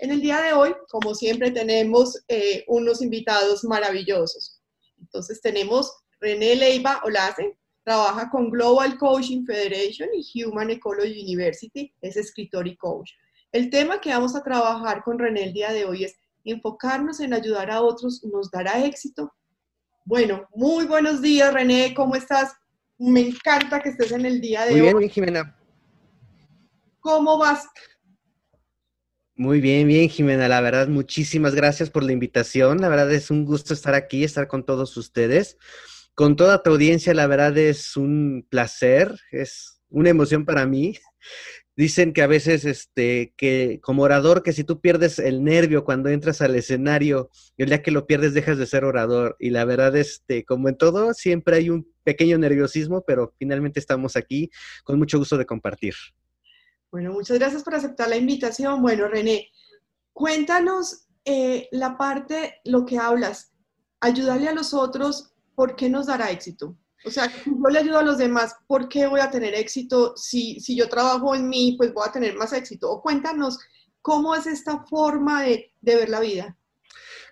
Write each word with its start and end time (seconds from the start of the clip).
En 0.00 0.10
el 0.10 0.20
día 0.20 0.40
de 0.40 0.54
hoy, 0.54 0.74
como 0.88 1.14
siempre, 1.14 1.52
tenemos 1.52 2.18
eh, 2.26 2.64
unos 2.66 3.00
invitados 3.00 3.62
maravillosos. 3.64 4.60
Entonces 4.98 5.40
tenemos 5.40 5.92
René 6.20 6.56
Leiva 6.56 7.00
Olace, 7.04 7.56
Trabaja 7.88 8.28
con 8.28 8.50
Global 8.50 8.98
Coaching 8.98 9.46
Federation 9.46 10.10
y 10.12 10.44
Human 10.44 10.68
Ecology 10.68 11.22
University, 11.22 11.90
es 12.02 12.18
escritor 12.18 12.68
y 12.68 12.76
coach. 12.76 13.12
El 13.50 13.70
tema 13.70 13.98
que 13.98 14.10
vamos 14.10 14.36
a 14.36 14.42
trabajar 14.42 15.02
con 15.02 15.18
René 15.18 15.44
el 15.44 15.54
día 15.54 15.72
de 15.72 15.86
hoy 15.86 16.04
es 16.04 16.18
enfocarnos 16.44 17.18
en 17.20 17.32
ayudar 17.32 17.70
a 17.70 17.80
otros, 17.80 18.22
¿nos 18.24 18.50
dará 18.50 18.84
éxito? 18.84 19.32
Bueno, 20.04 20.46
muy 20.54 20.84
buenos 20.84 21.22
días 21.22 21.50
René, 21.50 21.94
¿cómo 21.94 22.14
estás? 22.14 22.52
Me 22.98 23.20
encanta 23.20 23.80
que 23.80 23.88
estés 23.88 24.12
en 24.12 24.26
el 24.26 24.38
día 24.42 24.66
de 24.66 24.74
hoy. 24.74 24.92
Muy 24.92 24.98
bien, 24.98 25.10
Jimena. 25.10 25.56
¿Cómo 27.00 27.38
vas? 27.38 27.66
Muy 29.34 29.62
bien, 29.62 29.88
bien, 29.88 30.10
Jimena. 30.10 30.46
La 30.46 30.60
verdad, 30.60 30.88
muchísimas 30.88 31.54
gracias 31.54 31.88
por 31.88 32.02
la 32.02 32.12
invitación. 32.12 32.82
La 32.82 32.90
verdad 32.90 33.10
es 33.10 33.30
un 33.30 33.46
gusto 33.46 33.72
estar 33.72 33.94
aquí, 33.94 34.24
estar 34.24 34.46
con 34.46 34.66
todos 34.66 34.94
ustedes 34.98 35.56
con 36.18 36.34
toda 36.34 36.64
tu 36.64 36.70
audiencia, 36.70 37.14
la 37.14 37.28
verdad 37.28 37.56
es 37.56 37.96
un 37.96 38.44
placer, 38.50 39.14
es 39.30 39.80
una 39.88 40.10
emoción 40.10 40.44
para 40.44 40.66
mí. 40.66 40.98
Dicen 41.76 42.12
que 42.12 42.22
a 42.22 42.26
veces, 42.26 42.64
este, 42.64 43.34
que 43.36 43.78
como 43.80 44.02
orador, 44.02 44.42
que 44.42 44.52
si 44.52 44.64
tú 44.64 44.80
pierdes 44.80 45.20
el 45.20 45.44
nervio 45.44 45.84
cuando 45.84 46.08
entras 46.08 46.40
al 46.40 46.56
escenario, 46.56 47.30
el 47.56 47.68
día 47.68 47.84
que 47.84 47.92
lo 47.92 48.08
pierdes 48.08 48.34
dejas 48.34 48.58
de 48.58 48.66
ser 48.66 48.82
orador. 48.82 49.36
Y 49.38 49.50
la 49.50 49.64
verdad, 49.64 49.94
este, 49.94 50.44
como 50.44 50.68
en 50.68 50.76
todo, 50.76 51.14
siempre 51.14 51.54
hay 51.54 51.70
un 51.70 51.88
pequeño 52.02 52.36
nerviosismo, 52.36 53.04
pero 53.06 53.32
finalmente 53.38 53.78
estamos 53.78 54.16
aquí 54.16 54.50
con 54.82 54.98
mucho 54.98 55.18
gusto 55.18 55.36
de 55.36 55.46
compartir. 55.46 55.94
Bueno, 56.90 57.12
muchas 57.12 57.38
gracias 57.38 57.62
por 57.62 57.76
aceptar 57.76 58.08
la 58.08 58.16
invitación. 58.16 58.82
Bueno, 58.82 59.06
René, 59.06 59.52
cuéntanos 60.12 61.06
eh, 61.24 61.68
la 61.70 61.96
parte, 61.96 62.56
lo 62.64 62.84
que 62.86 62.98
hablas, 62.98 63.52
ayudarle 64.00 64.48
a 64.48 64.52
los 64.54 64.74
otros 64.74 65.36
¿por 65.58 65.74
qué 65.74 65.90
nos 65.90 66.06
dará 66.06 66.30
éxito? 66.30 66.78
O 67.04 67.10
sea, 67.10 67.28
yo 67.44 67.68
le 67.68 67.80
ayudo 67.80 67.98
a 67.98 68.04
los 68.04 68.16
demás, 68.16 68.54
¿por 68.68 68.88
qué 68.88 69.08
voy 69.08 69.18
a 69.18 69.28
tener 69.28 69.56
éxito? 69.56 70.16
Si, 70.16 70.60
si 70.60 70.76
yo 70.76 70.88
trabajo 70.88 71.34
en 71.34 71.48
mí, 71.48 71.74
pues 71.76 71.92
voy 71.92 72.04
a 72.06 72.12
tener 72.12 72.36
más 72.36 72.52
éxito. 72.52 72.88
O 72.88 73.02
cuéntanos, 73.02 73.58
¿cómo 74.00 74.36
es 74.36 74.46
esta 74.46 74.84
forma 74.84 75.42
de, 75.42 75.72
de 75.80 75.96
ver 75.96 76.10
la 76.10 76.20
vida? 76.20 76.56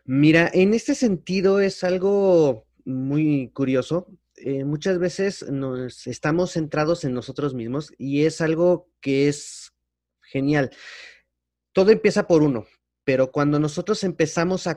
Mira, 0.04 0.50
en 0.52 0.74
este 0.74 0.96
sentido 0.96 1.60
es 1.60 1.84
algo 1.84 2.66
muy 2.84 3.52
curioso. 3.54 4.08
Eh, 4.34 4.64
muchas 4.64 4.98
veces 4.98 5.48
nos 5.48 6.08
estamos 6.08 6.54
centrados 6.54 7.04
en 7.04 7.14
nosotros 7.14 7.54
mismos 7.54 7.92
y 7.96 8.24
es 8.24 8.40
algo 8.40 8.88
que 9.00 9.28
es 9.28 9.72
genial. 10.20 10.72
Todo 11.72 11.92
empieza 11.92 12.26
por 12.26 12.42
uno, 12.42 12.66
pero 13.04 13.30
cuando 13.30 13.60
nosotros 13.60 14.02
empezamos 14.02 14.66
a 14.66 14.74